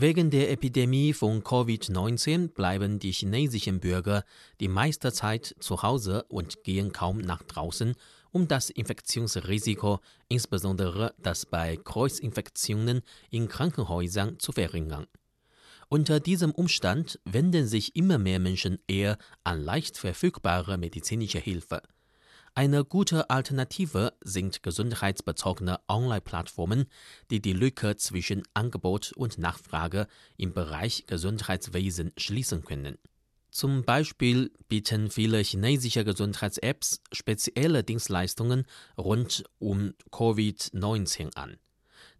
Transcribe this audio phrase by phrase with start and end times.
[0.00, 4.24] Wegen der Epidemie von Covid-19 bleiben die chinesischen Bürger
[4.58, 7.94] die meiste Zeit zu Hause und gehen kaum nach draußen,
[8.30, 15.06] um das Infektionsrisiko, insbesondere das bei Kreuzinfektionen in Krankenhäusern, zu verringern.
[15.90, 21.82] Unter diesem Umstand wenden sich immer mehr Menschen eher an leicht verfügbare medizinische Hilfe.
[22.54, 26.86] Eine gute Alternative sind gesundheitsbezogene Online-Plattformen,
[27.30, 32.98] die die Lücke zwischen Angebot und Nachfrage im Bereich Gesundheitswesen schließen können.
[33.52, 38.64] Zum Beispiel bieten viele chinesische Gesundheits-Apps spezielle Dienstleistungen
[38.98, 41.56] rund um Covid-19 an.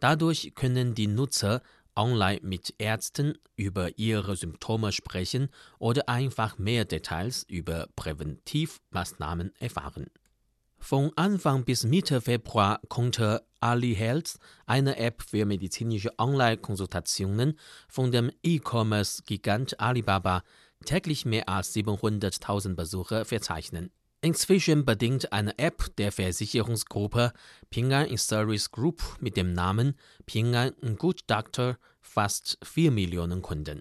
[0.00, 1.62] Dadurch können die Nutzer
[1.98, 5.48] online mit Ärzten über ihre Symptome sprechen
[5.78, 10.06] oder einfach mehr Details über Präventivmaßnahmen erfahren.
[10.78, 17.58] Von Anfang bis Mitte Februar konnte Ali Health, eine App für medizinische Online-Konsultationen
[17.88, 20.42] von dem E-Commerce-Gigant Alibaba,
[20.84, 23.90] täglich mehr als 700.000 Besucher verzeichnen.
[24.20, 27.32] Inzwischen bedient eine App der Versicherungsgruppe
[27.70, 29.94] Ping An Insurance Group mit dem Namen
[30.26, 33.80] Ping An Good Doctor fast 4 Millionen Kunden.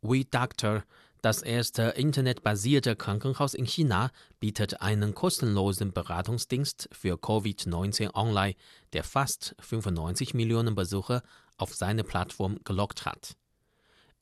[0.00, 0.84] WeDoctor,
[1.20, 8.54] das erste internetbasierte Krankenhaus in China, bietet einen kostenlosen Beratungsdienst für Covid-19 online,
[8.92, 11.22] der fast 95 Millionen Besucher
[11.56, 13.36] auf seine Plattform gelockt hat.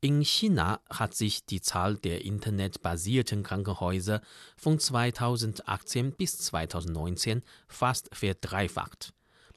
[0.03, 4.23] In China hat sich die Zahl der internetbasierten Krankenhäuser
[4.57, 9.12] von 2018 bis 2019 fast verdreifacht.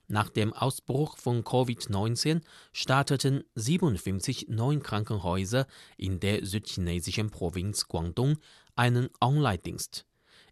[0.09, 2.41] Nach dem Ausbruch von Covid-19
[2.73, 8.37] starteten 57 neue Krankenhäuser in der südchinesischen Provinz Guangdong
[8.75, 10.05] einen Online-Dienst.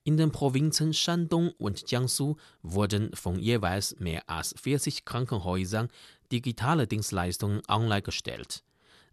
[0.05, 5.89] In den Provinzen Shandong und Jiangsu wurden von jeweils mehr als 40 Krankenhäusern
[6.31, 8.64] digitale Dienstleistungen online gestellt.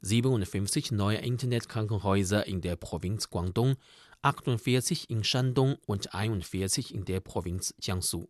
[0.03, 3.77] 57 neue Internetkrankenhäuser in der Provinz Guangdong,
[4.23, 8.29] 48 in Shandong und 41 in der Provinz Jiangsu.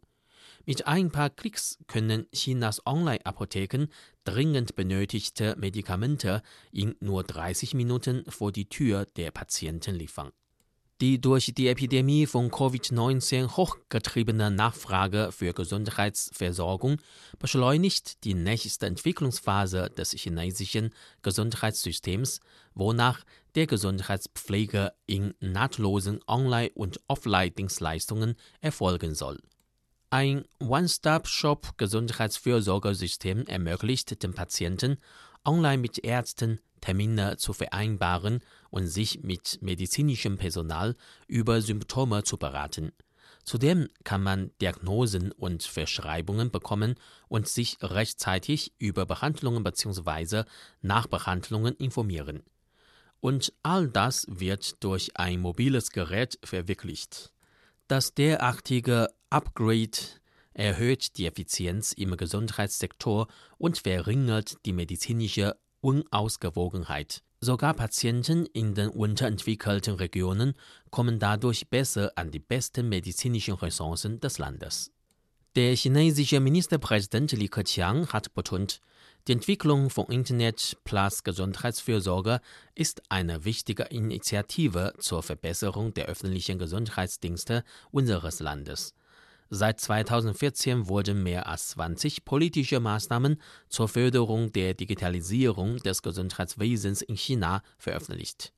[0.66, 3.88] Mit ein paar Klicks können Chinas Online-Apotheken
[4.24, 6.42] dringend benötigte Medikamente
[6.72, 10.32] in nur 30 Minuten vor die Tür der Patienten liefern.
[11.00, 16.96] Die durch die Epidemie von Covid-19 hochgetriebene Nachfrage für Gesundheitsversorgung
[17.38, 20.92] beschleunigt die nächste Entwicklungsphase des chinesischen
[21.22, 22.40] Gesundheitssystems,
[22.74, 23.22] wonach
[23.54, 29.38] der Gesundheitspflege in nahtlosen Online- und Offline-Dienstleistungen erfolgen soll.
[30.10, 34.96] Ein One-Stop-Shop-Gesundheitsfürsorgesystem ermöglicht den Patienten,
[35.44, 38.40] online mit Ärzten Termine zu vereinbaren
[38.70, 40.96] und sich mit medizinischem Personal
[41.26, 42.92] über Symptome zu beraten.
[43.44, 46.96] Zudem kann man Diagnosen und Verschreibungen bekommen
[47.28, 50.44] und sich rechtzeitig über Behandlungen bzw.
[50.82, 52.42] Nachbehandlungen informieren.
[53.20, 57.32] Und all das wird durch ein mobiles Gerät verwirklicht.
[57.88, 59.98] Das derartige Upgrade
[60.52, 67.22] erhöht die Effizienz im Gesundheitssektor und verringert die medizinische Unausgewogenheit.
[67.40, 70.54] Sogar Patienten in den unterentwickelten Regionen
[70.90, 74.90] kommen dadurch besser an die besten medizinischen Ressourcen des Landes.
[75.54, 78.80] Der chinesische Ministerpräsident Li Keqiang hat betont,
[79.26, 82.40] die Entwicklung von Internet plus Gesundheitsfürsorge
[82.74, 88.94] ist eine wichtige Initiative zur Verbesserung der öffentlichen Gesundheitsdienste unseres Landes.
[89.50, 97.16] Seit 2014 wurden mehr als 20 politische Maßnahmen zur Förderung der Digitalisierung des Gesundheitswesens in
[97.16, 98.52] China veröffentlicht.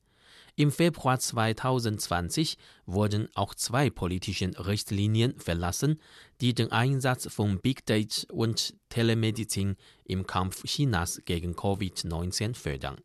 [0.57, 5.97] Im Februar 2020 wurden auch zwei politische Richtlinien verlassen,
[6.41, 12.97] die den Einsatz von Big Data und Telemedizin im Kampf Chinas gegen Covid-19 fördern.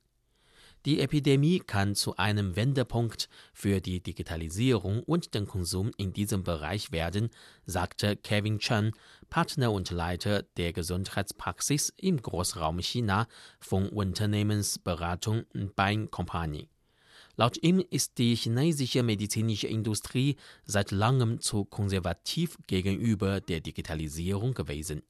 [0.86, 6.92] Die Epidemie kann zu einem Wendepunkt für die Digitalisierung und den Konsum in diesem Bereich
[6.92, 7.30] werden,
[7.64, 8.92] sagte Kevin Chen,
[9.28, 13.26] Partner und Leiter der Gesundheitspraxis im Großraum China
[13.58, 15.42] von Unternehmensberatung
[15.74, 16.68] Bain Company.
[17.34, 20.36] Laut ihm ist die chinesische medizinische Industrie
[20.66, 25.02] seit langem zu konservativ gegenüber der Digitalisierung gewesen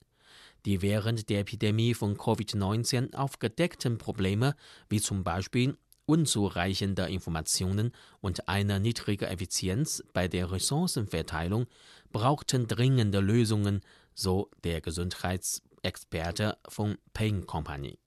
[0.67, 4.53] die während der Epidemie von Covid-19 aufgedeckten Probleme,
[4.89, 11.67] wie zum Beispiel unzureichende Informationen und eine niedrige Effizienz bei der Ressourcenverteilung,
[12.11, 13.79] brauchten dringende Lösungen,
[14.13, 17.97] so der Gesundheitsexperte von Payne Company.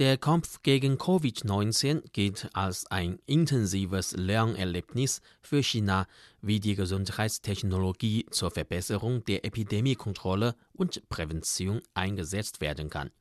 [0.00, 6.08] Der Kampf gegen Covid-19 gilt als ein intensives Lernerlebnis für China,
[6.42, 13.12] wie die Gesundheitstechnologie zur Verbesserung der Epidemiekontrolle und Prävention eingesetzt werden kann.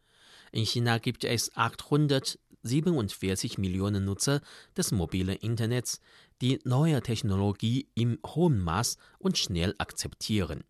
[0.52, 4.42] In China gibt es 800 47 Millionen Nutzer
[4.76, 6.00] des mobilen Internets
[6.42, 10.64] die neue Technologie im hohen Maß und schnell akzeptieren.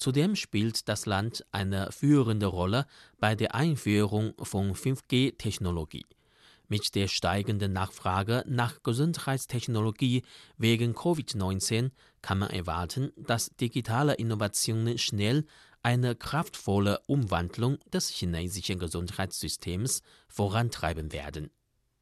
[0.00, 2.86] Zudem spielt das Land eine führende Rolle
[3.18, 6.06] bei der Einführung von 5G-Technologie.
[6.68, 10.22] Mit der steigenden Nachfrage nach Gesundheitstechnologie
[10.56, 11.90] wegen Covid-19
[12.22, 15.44] kann man erwarten, dass digitale Innovationen schnell
[15.82, 21.50] eine kraftvolle Umwandlung des chinesischen Gesundheitssystems vorantreiben werden